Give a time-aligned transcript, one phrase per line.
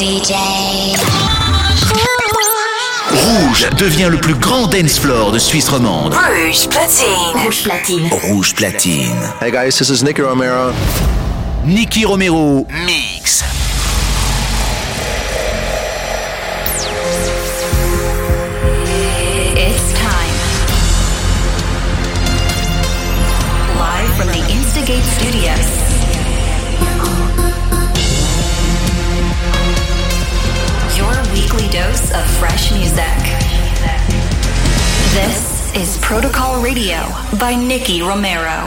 [0.00, 0.32] DJ.
[3.12, 6.14] Rouge devient le plus grand dance floor de Suisse romande.
[6.14, 7.42] Rouge platine.
[7.44, 8.08] Rouge platine.
[8.10, 9.14] Rouge platine.
[9.42, 10.72] Hey guys, this is Nicky Romero.
[11.66, 13.44] Nicky Romero Mix.
[36.10, 36.98] Protocol Radio
[37.38, 38.60] by Nicky Romero.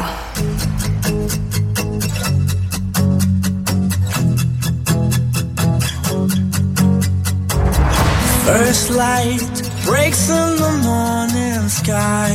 [8.46, 9.44] First light
[9.84, 12.32] breaks in the morning sky.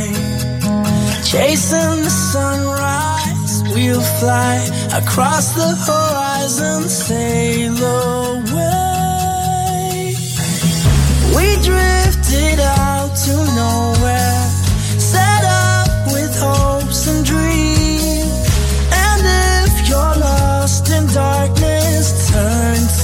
[1.25, 4.57] Chasing the sunrise, we'll fly
[4.93, 8.69] across the horizon, sail away.
[11.35, 14.18] We drifted out to nowhere,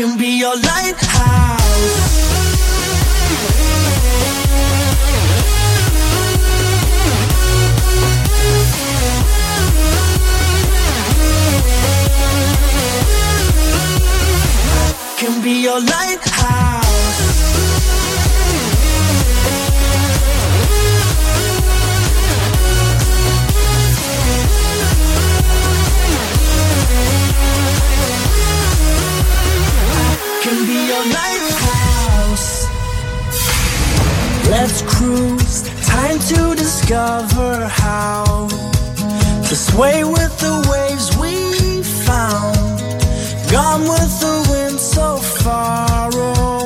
[0.00, 1.60] Can be your lighthouse.
[15.18, 16.89] Can be your lighthouse.
[30.90, 32.66] Your lighthouse.
[34.50, 38.48] Let's cruise, time to discover how
[39.48, 42.80] to sway with the waves we found.
[43.52, 46.59] Gone with the wind so far away.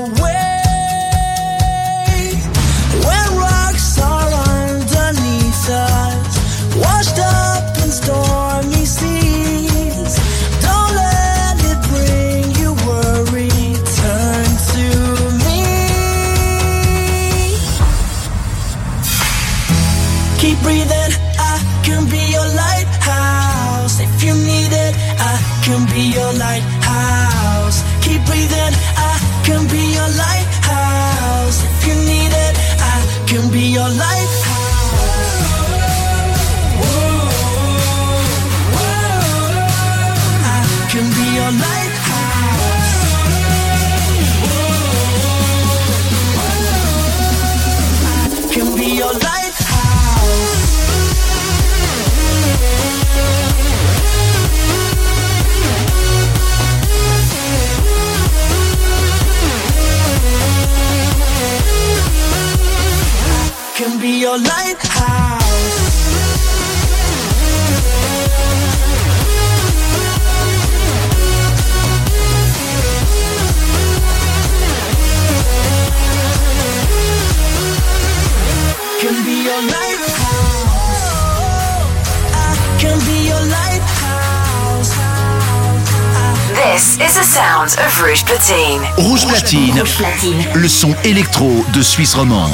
[87.15, 88.83] The sound of Rouge Platine.
[88.97, 89.79] Rouge platine.
[89.79, 90.45] Rouge platine.
[90.55, 92.51] Le son électro de Suisse romande.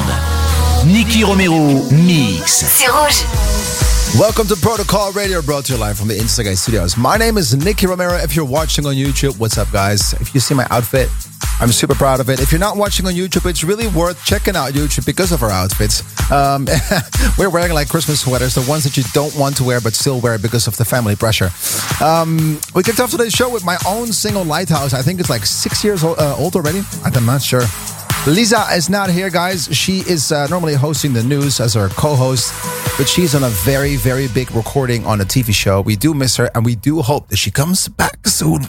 [0.84, 2.66] Nicky Romero Mix.
[2.76, 3.24] C'est rouge.
[4.18, 6.96] Welcome to Protocol Radio, brought to you live from the Instigate Studios.
[6.96, 8.16] My name is Nicky Romero.
[8.16, 10.12] If you're watching on YouTube, what's up, guys?
[10.14, 11.08] If you see my outfit,
[11.60, 12.40] I'm super proud of it.
[12.40, 15.50] If you're not watching on YouTube, it's really worth checking out YouTube because of our
[15.50, 16.02] outfits.
[16.30, 16.66] Um,
[17.38, 20.20] we're wearing like Christmas sweaters, the ones that you don't want to wear but still
[20.20, 21.50] wear because of the family pressure.
[22.04, 24.92] Um, we kicked off today's show with my own single Lighthouse.
[24.92, 26.82] I think it's like six years old, uh, old already.
[27.04, 27.62] I'm not sure.
[28.26, 29.68] Lisa is not here, guys.
[29.74, 32.52] She is uh, normally hosting the news as our co host,
[33.00, 35.80] but she's on a very, very big recording on a TV show.
[35.80, 38.60] We do miss her, and we do hope that she comes back soon.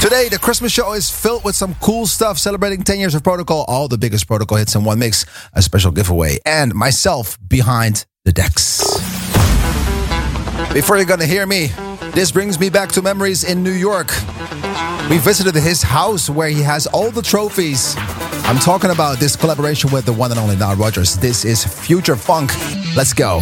[0.00, 3.66] Today, the Christmas show is filled with some cool stuff celebrating 10 years of Protocol,
[3.68, 8.32] all the biggest Protocol hits in one mix, a special giveaway, and myself behind the
[8.32, 8.80] decks.
[10.72, 11.70] Before you're gonna hear me,
[12.18, 14.08] this brings me back to memories in New York.
[15.08, 17.94] We visited his house where he has all the trophies.
[18.42, 21.16] I'm talking about this collaboration with the one and only Nile Rodgers.
[21.16, 22.50] This is Future Funk.
[22.96, 23.38] Let's go.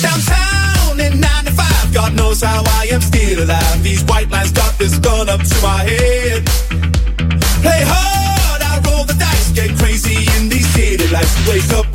[0.00, 3.82] Downtown in 9 to 5, God knows how I am still alive.
[3.82, 6.46] These white lines got this gun up to my head.
[7.66, 11.34] Play hard, I roll the dice, get crazy in these city lights.
[11.48, 11.92] Wake up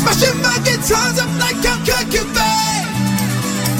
[0.00, 2.84] Smashing my guitars up like I'm Kurt Cobain.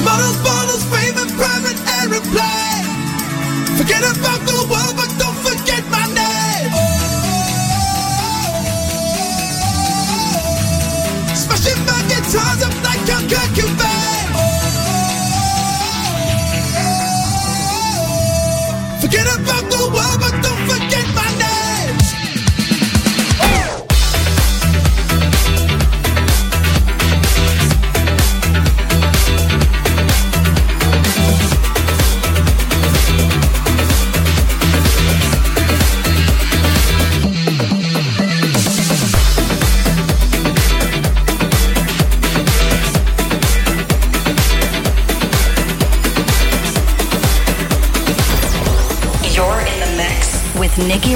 [0.04, 2.84] Models, bottles, fame, and private airplane.
[3.78, 4.39] Forget about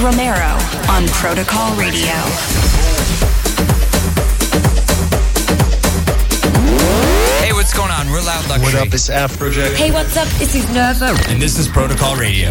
[0.05, 0.59] Romero
[0.91, 2.13] on Protocol Radio.
[7.41, 8.11] Hey, what's going on?
[8.11, 8.65] We're Loud Luxury.
[8.65, 8.93] What up?
[8.93, 9.75] It's Afrojack.
[9.77, 10.29] Hey, what's up?
[10.39, 11.33] This is NERVO.
[11.33, 12.51] And this is Protocol Radio.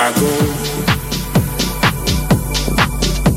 [0.00, 0.30] I go,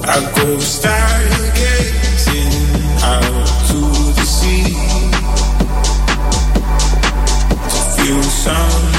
[0.03, 2.53] I go stargazing
[3.01, 3.79] out to
[4.13, 4.75] the sea
[7.67, 8.90] to feel something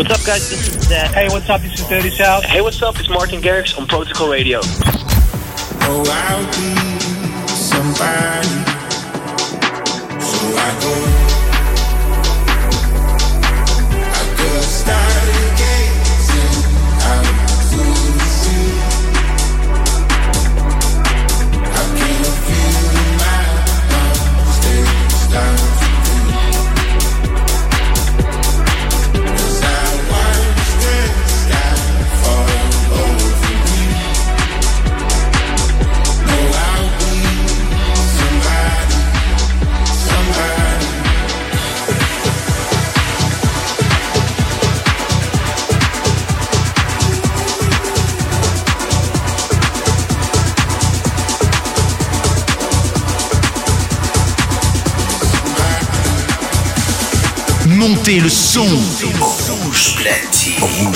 [0.00, 1.12] What's up guys, this is Zedd.
[1.12, 2.42] Hey, what's up, this is Dirty South.
[2.44, 4.60] Hey, what's up, it's Martin Garrix on Protocol Radio.
[4.62, 8.48] Oh, I'll be somebody.
[10.22, 11.09] So I go.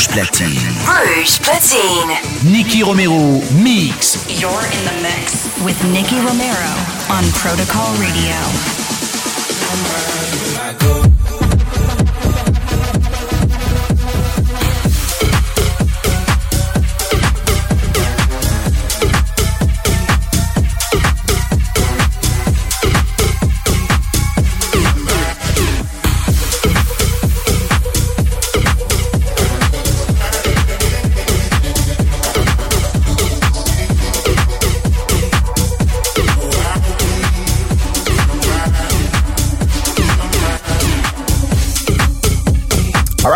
[0.05, 0.69] Rouge platine.
[0.87, 2.19] Rouge Platine.
[2.45, 4.27] Nicky Romero, mix.
[4.29, 6.75] You're in the mix with Nicky Romero
[7.09, 8.35] on Protocol Radio.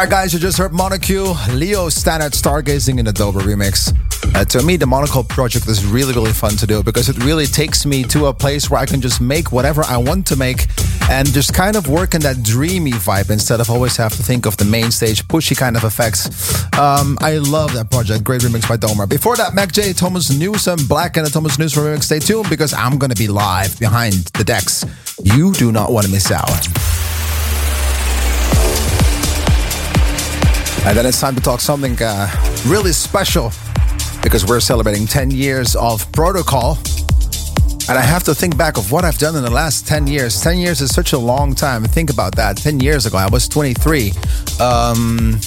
[0.08, 3.94] Right, guys, you just heard Monocule, Leo Stannard Stargazing in the Dober remix.
[4.34, 7.44] Uh, to me, the Monocule project is really, really fun to do because it really
[7.44, 10.66] takes me to a place where I can just make whatever I want to make
[11.10, 14.46] and just kind of work in that dreamy vibe instead of always have to think
[14.46, 16.64] of the main stage pushy kind of effects.
[16.78, 18.24] Um, I love that project.
[18.24, 19.06] Great remix by Domer.
[19.06, 22.04] Before that, Mac J, Thomas Newson, Black and the Thomas Newson remix.
[22.04, 24.86] Stay tuned because I'm going to be live behind the decks.
[25.22, 26.77] You do not want to miss out.
[30.88, 32.30] And then it's time to talk something uh,
[32.66, 33.52] really special
[34.22, 36.78] because we're celebrating 10 years of protocol.
[37.90, 40.40] And I have to think back of what I've done in the last 10 years.
[40.40, 41.84] 10 years is such a long time.
[41.84, 42.56] Think about that.
[42.56, 44.12] 10 years ago, I was 23.
[44.60, 45.38] Um,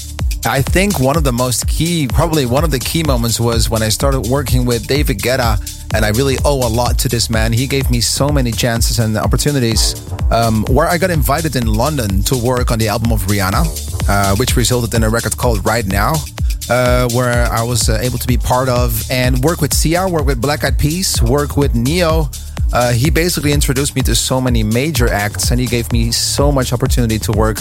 [0.45, 3.81] I think one of the most key, probably one of the key moments was when
[3.81, 5.57] I started working with David Guetta.
[5.95, 7.51] And I really owe a lot to this man.
[7.51, 9.95] He gave me so many chances and opportunities.
[10.29, 14.35] Um, where I got invited in London to work on the album of Rihanna, uh,
[14.35, 16.13] which resulted in a record called Right Now.
[16.69, 20.25] Uh, where I was uh, able to be part of and work with Sia, work
[20.25, 22.29] with Black Eyed Peas, work with Ne-Yo.
[22.71, 26.51] Uh, he basically introduced me to so many major acts and he gave me so
[26.51, 27.57] much opportunity to work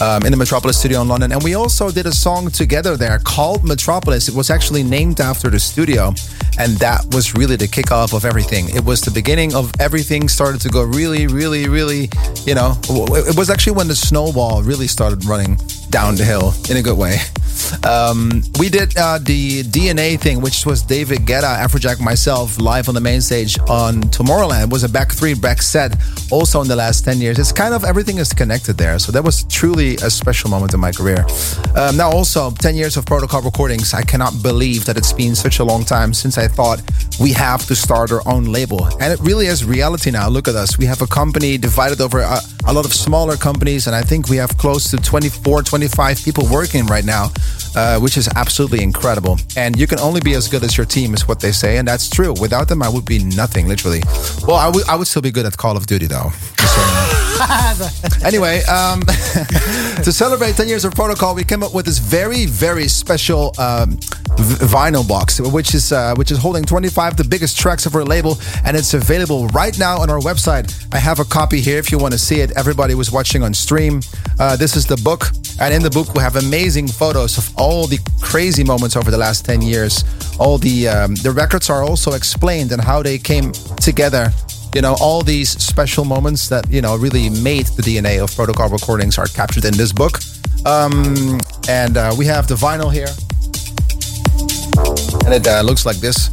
[0.00, 1.32] um, in the Metropolis studio in London.
[1.32, 4.28] And we also did a song together there called Metropolis.
[4.28, 6.14] It was actually named after the studio.
[6.58, 8.68] And that was really the kickoff of everything.
[8.74, 12.08] It was the beginning of everything started to go really, really, really,
[12.44, 15.58] you know, it was actually when the snowball really started running
[15.94, 17.20] down the hill in a good way.
[17.84, 22.94] Um, we did uh, the DNA thing, which was David Guetta, Afrojack, myself, live on
[22.94, 24.64] the main stage on Tomorrowland.
[24.64, 25.96] It was a back three, back set,
[26.30, 27.38] also in the last 10 years.
[27.38, 28.98] It's kind of everything is connected there.
[28.98, 31.24] So that was truly a special moment in my career.
[31.76, 33.94] Um, now, also, 10 years of protocol recordings.
[33.94, 36.80] I cannot believe that it's been such a long time since I thought
[37.20, 38.86] we have to start our own label.
[39.00, 40.28] And it really is reality now.
[40.28, 40.78] Look at us.
[40.78, 44.28] We have a company divided over a, a lot of smaller companies, and I think
[44.28, 47.30] we have close to 24, 25 people working right now
[47.76, 49.38] uh, which is absolutely incredible.
[49.56, 51.86] And you can only be as good as your team, is what they say, and
[51.86, 52.32] that's true.
[52.40, 54.02] Without them, I would be nothing, literally.
[54.46, 56.32] Well, I would I would still be good at Call of Duty, though.
[58.24, 59.00] anyway, um,
[60.02, 63.98] to celebrate 10 years of protocol, we came up with this very, very special um,
[64.42, 68.04] vinyl box, which is uh, which is holding 25 of the biggest tracks of our
[68.04, 70.86] label, and it's available right now on our website.
[70.92, 72.50] I have a copy here if you want to see it.
[72.56, 74.00] Everybody was watching on stream.
[74.38, 77.86] Uh, this is the book, and in the book we have amazing photos of all
[77.86, 80.04] the crazy moments over the last 10 years.
[80.38, 84.32] All the um, the records are also explained and how they came together
[84.74, 88.68] you know all these special moments that you know really made the dna of protocol
[88.68, 90.18] recordings are captured in this book
[90.66, 93.06] um, and uh, we have the vinyl here
[95.24, 96.30] and it uh, looks like this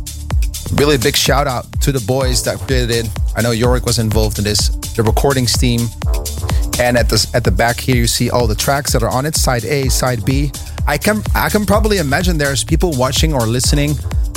[0.76, 4.38] really big shout out to the boys that created it i know yorick was involved
[4.38, 5.82] in this the recordings team
[6.80, 9.26] and at the at the back here you see all the tracks that are on
[9.26, 10.52] it side a side b
[10.88, 13.94] i can i can probably imagine there's people watching or listening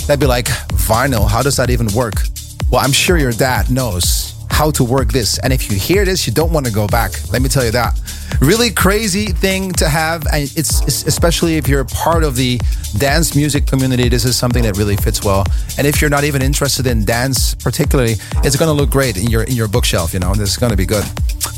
[0.06, 0.46] that be like
[0.86, 2.14] vinyl how does that even work
[2.74, 5.38] well, I'm sure your dad knows how to work this.
[5.38, 7.12] And if you hear this, you don't want to go back.
[7.30, 7.94] Let me tell you that.
[8.40, 10.26] Really crazy thing to have.
[10.32, 12.60] And it's, it's, especially if you're part of the
[12.98, 15.44] dance music community, this is something that really fits well.
[15.78, 19.28] And if you're not even interested in dance particularly, it's going to look great in
[19.28, 20.34] your in your bookshelf, you know.
[20.34, 21.04] This is going to be good.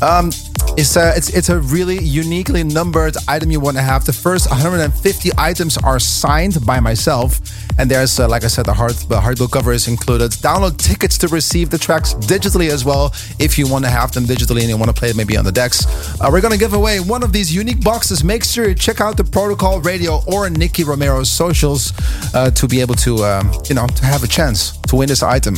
[0.01, 0.31] Um,
[0.77, 4.05] it's a, it's, it's a really uniquely numbered item you want to have.
[4.05, 7.39] The first 150 items are signed by myself.
[7.79, 10.31] And there's, uh, like I said, the hard the hardbook cover is included.
[10.31, 14.25] Download tickets to receive the tracks digitally as well if you want to have them
[14.25, 15.85] digitally and you want to play maybe on the decks.
[16.19, 18.25] Uh, we're going to give away one of these unique boxes.
[18.25, 21.93] Make sure you check out the Protocol Radio or Nicky Romero's socials
[22.33, 25.23] uh, to be able to, um, you know, to have a chance to win this
[25.23, 25.55] item.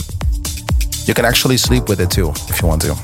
[1.05, 2.95] You can actually sleep with it too if you want to.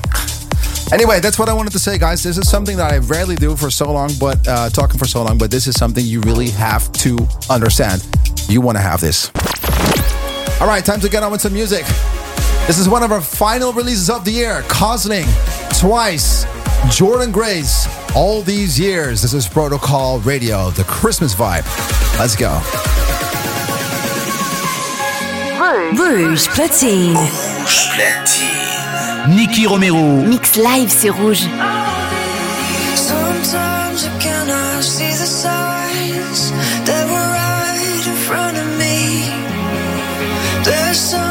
[0.92, 2.22] Anyway, that's what I wanted to say, guys.
[2.22, 5.24] This is something that I rarely do for so long, but uh, talking for so
[5.24, 7.18] long, but this is something you really have to
[7.50, 8.06] understand.
[8.48, 9.32] You want to have this.
[10.60, 11.84] All right, time to get on with some music.
[12.68, 15.26] This is one of our final releases of the year Cosling,
[15.80, 16.46] Twice,
[16.90, 19.20] Jordan Grace, all these years.
[19.22, 21.64] This is Protocol Radio, the Christmas vibe.
[22.18, 22.60] Let's go.
[25.60, 27.14] Rouge Rouge platine.
[29.28, 30.24] Nicky Romero.
[30.24, 31.46] Mix live, c'est rouge.
[32.94, 36.52] Sometimes I cannot see the signs
[36.86, 39.28] that were right in front of me.
[40.64, 41.25] There's something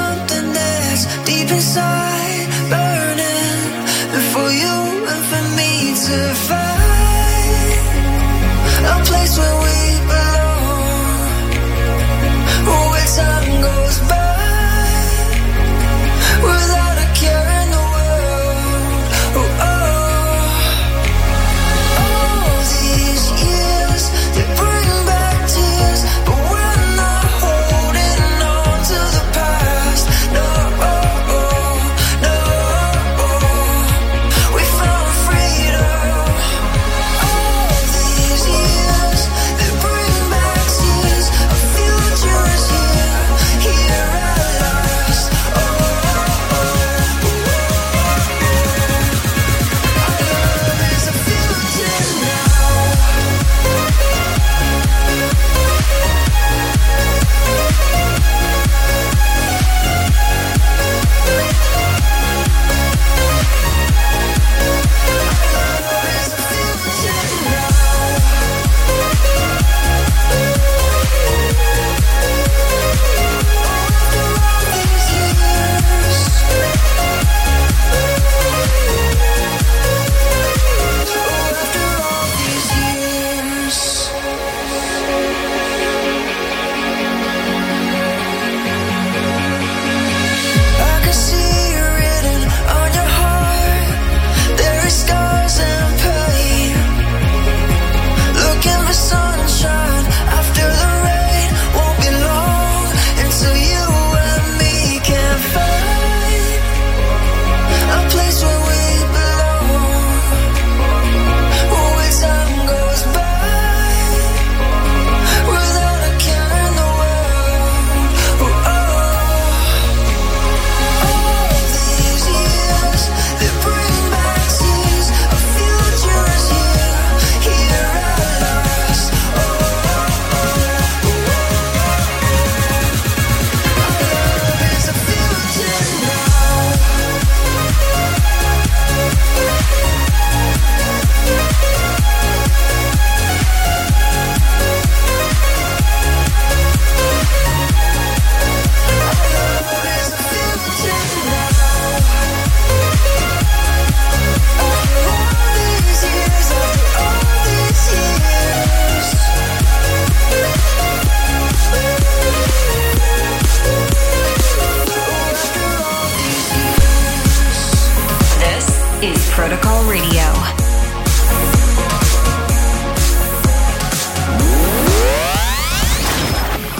[169.47, 170.23] Protocol Radio.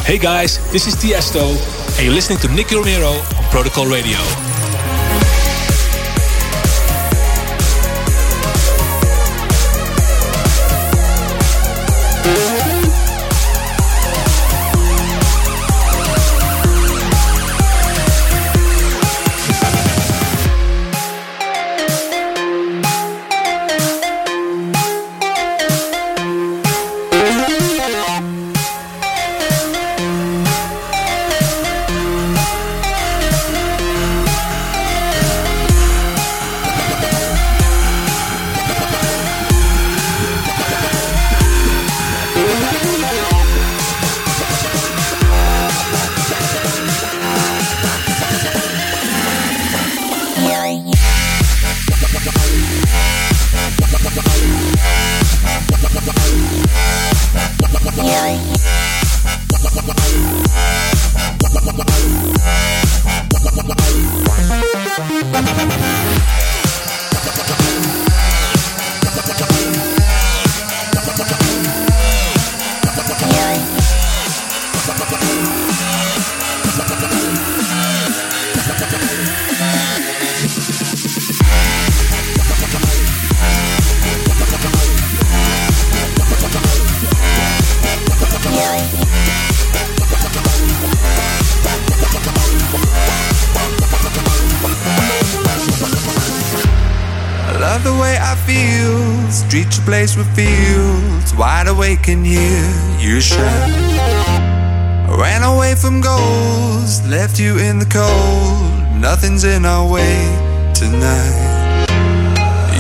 [0.04, 1.52] Hey guys, this is Tiesto,
[1.98, 4.45] and you're listening to Nicky Romero on Protocol Radio.
[98.00, 99.32] Way I feel.
[99.32, 101.34] Streets a place with fields.
[101.36, 102.64] Wide awake and hear
[103.00, 103.20] you.
[105.08, 109.02] I ran away from goals, left you in the cold.
[109.02, 110.18] Nothing's in our way
[110.74, 111.88] tonight.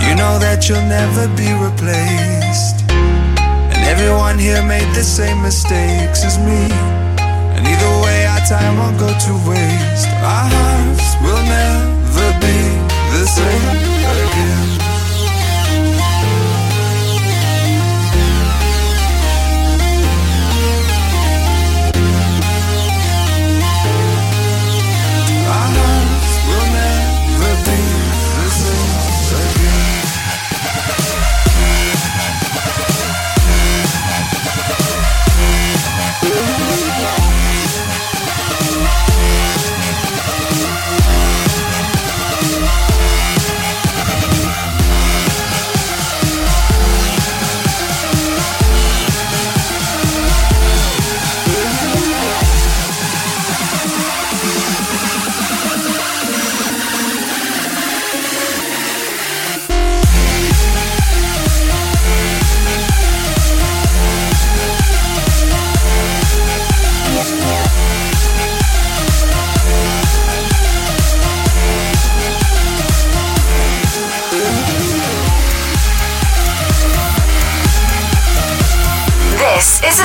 [0.05, 2.83] You know that you'll never be replaced.
[2.89, 6.67] And everyone here made the same mistakes as me.
[7.55, 10.07] And either way, our time won't go to waste.
[10.23, 12.57] Our hearts will never be
[13.15, 14.94] the same again.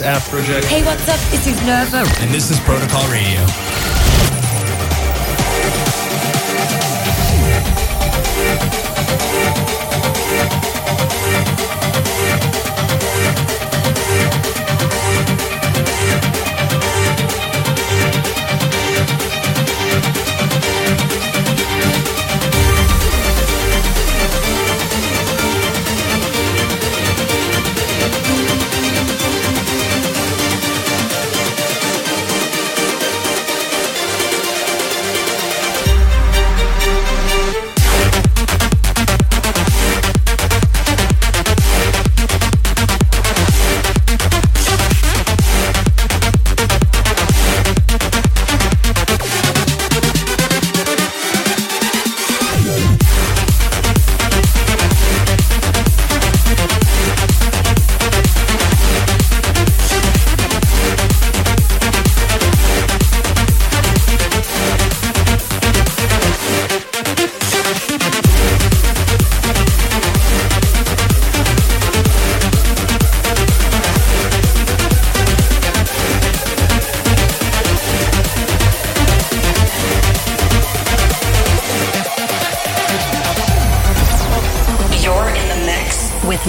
[0.00, 0.64] Afrojack.
[0.64, 1.20] Hey, what's up?
[1.30, 2.22] This is NERVO.
[2.22, 3.44] And this is Protocol Radio.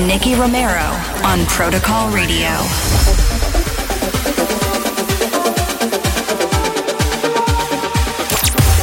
[0.05, 0.91] Nicky Romero
[1.23, 2.49] on Protocol Radio.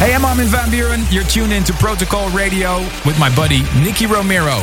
[0.01, 1.07] Hey, I'm Armin van Buuren.
[1.13, 4.63] You're tuned in to Protocol Radio with my buddy Nicky Romero.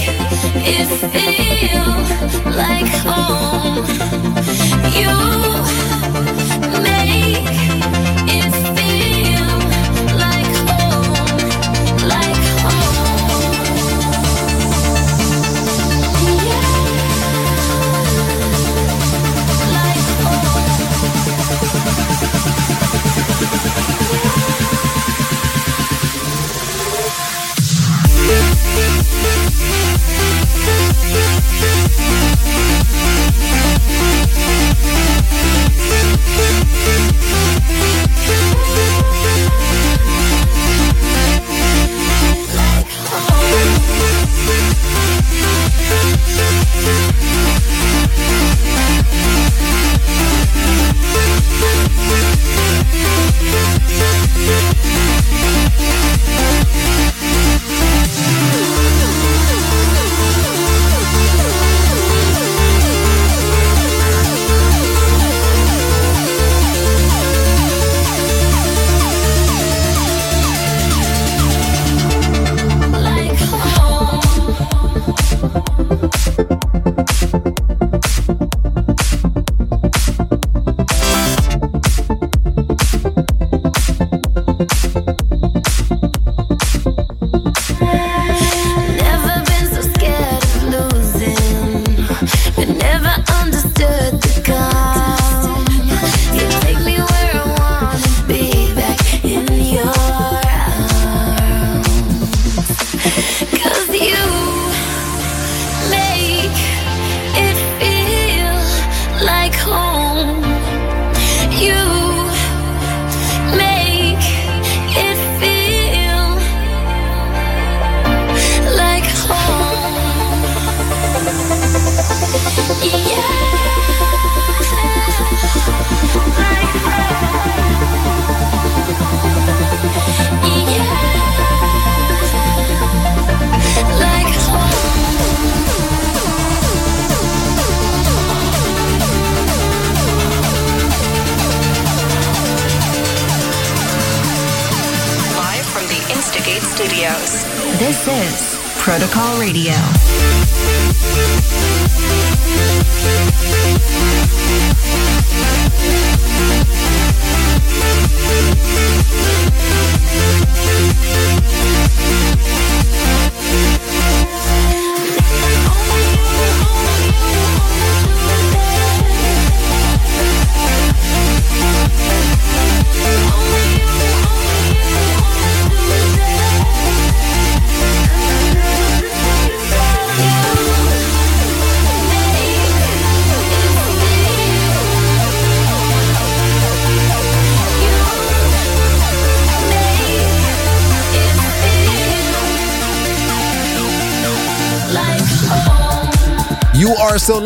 [0.67, 1.91] it feel
[2.57, 4.02] like home.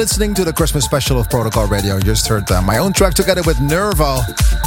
[0.07, 1.96] Listening to the Christmas special of Protocol Radio.
[1.96, 4.18] You just heard uh, my own track together with Nervo,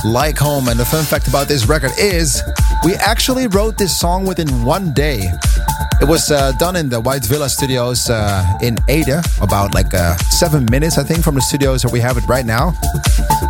[0.04, 0.68] Like Home.
[0.68, 2.44] And the fun fact about this record is
[2.84, 5.32] we actually wrote this song within one day.
[6.02, 10.18] It was uh, done in the White Villa studios uh, in Ada, about like uh,
[10.30, 12.74] seven minutes, I think, from the studios where we have it right now.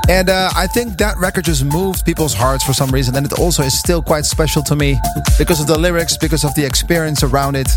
[0.08, 3.16] And uh, I think that record just moved people's hearts for some reason.
[3.16, 5.00] And it also is still quite special to me
[5.40, 7.68] because of the lyrics, because of the experience around it.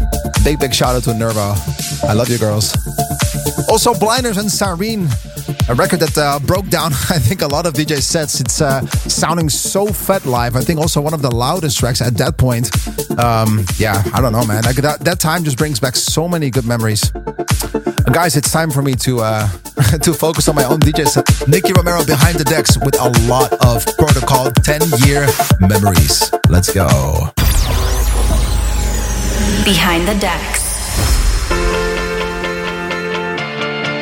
[0.44, 1.54] Big, big shout out to Nervo.
[2.06, 2.76] I love you, girls.
[3.68, 5.08] Also, Blinders and Sareen,
[5.68, 8.40] a record that uh, broke down, I think, a lot of DJ sets.
[8.40, 10.56] It's uh, sounding so fat live.
[10.56, 12.70] I think also one of the loudest tracks at that point.
[13.18, 14.64] Um, yeah, I don't know, man.
[14.64, 17.10] Like that, that time just brings back so many good memories.
[18.12, 19.48] Guys, it's time for me to uh,
[20.02, 21.26] to focus on my own DJ set.
[21.48, 25.26] Nicky Romero behind the decks with a lot of protocol 10 year
[25.60, 26.30] memories.
[26.48, 26.86] Let's go.
[29.64, 31.21] Behind the decks.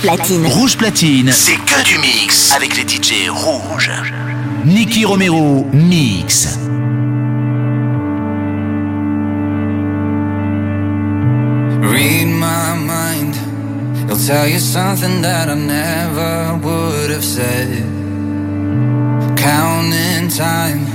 [0.00, 0.46] Rouge Platine.
[0.46, 1.30] Rouge Platine.
[1.32, 3.90] C'est que du mix avec les DJ rouges.
[4.64, 6.58] Nicky Romero Mix.
[11.82, 13.36] Read my mind.
[14.08, 17.84] He'll tell you something that I never would have said.
[19.36, 20.86] Counting time.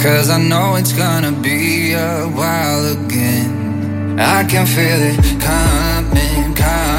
[0.00, 4.18] Cause I know it's gonna be a while again.
[4.18, 6.95] I can feel it coming, coming.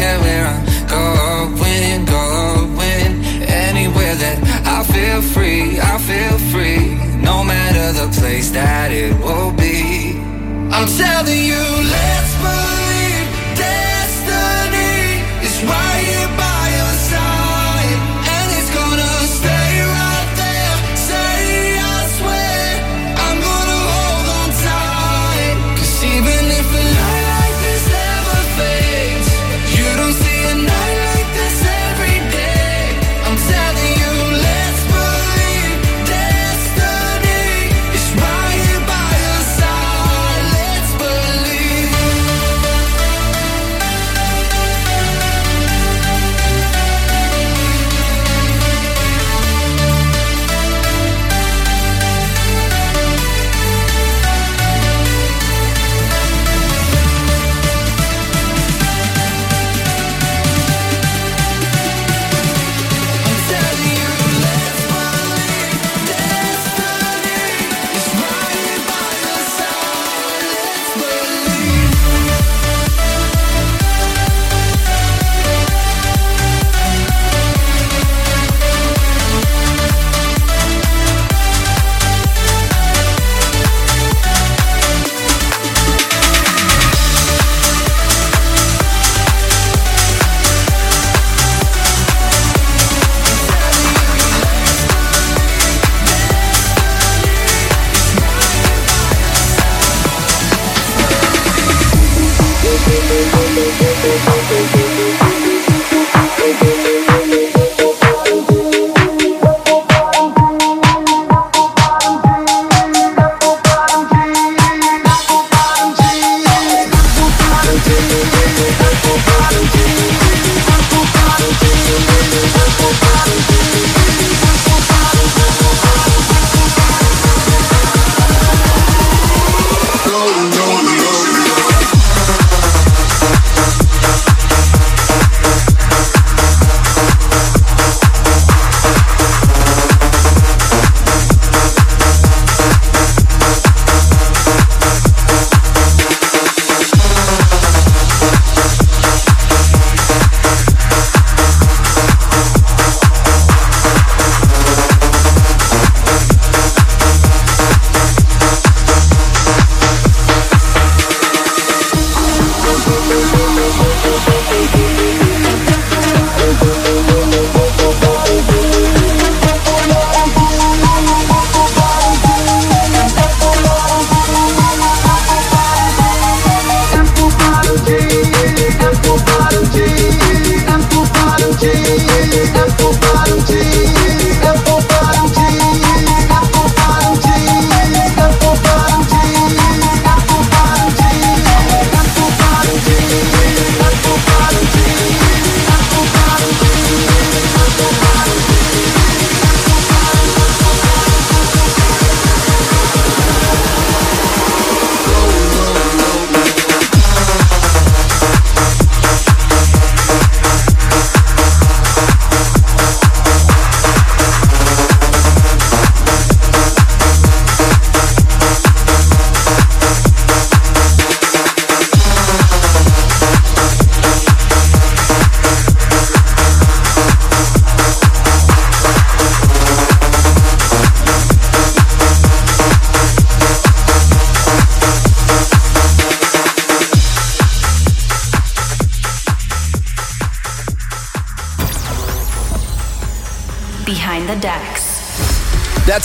[0.00, 0.64] care where I'm
[0.98, 3.12] going, going.
[3.68, 4.38] Anywhere that
[4.76, 6.86] I feel free, I feel free.
[7.28, 10.18] No matter the place that it will be.
[10.76, 12.89] I'm telling you, let's move.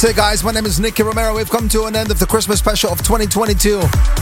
[0.09, 0.43] It, guys.
[0.43, 1.35] My name is Nicky Romero.
[1.35, 3.79] We've come to an end of the Christmas special of 2022.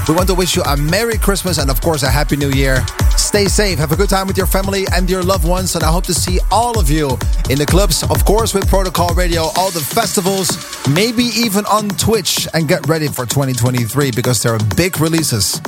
[0.07, 2.86] We want to wish you a Merry Christmas and, of course, a Happy New Year.
[3.17, 5.91] Stay safe, have a good time with your family and your loved ones, and I
[5.91, 7.17] hope to see all of you
[7.49, 10.49] in the clubs, of course, with Protocol Radio, all the festivals,
[10.88, 12.47] maybe even on Twitch.
[12.53, 15.59] And get ready for 2023 because there are big releases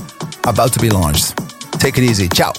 [0.44, 1.36] about to be launched.
[1.80, 2.30] Take it easy.
[2.30, 2.54] Ciao.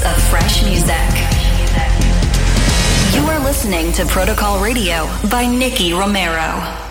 [0.00, 0.96] Of fresh music.
[3.14, 6.81] You are listening to Protocol Radio by Nicky Romero.